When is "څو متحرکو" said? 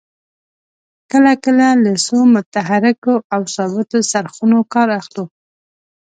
2.05-3.13